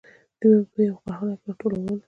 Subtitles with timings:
[0.39, 1.99] دوی به یې په یوه کارخانه کې راټولول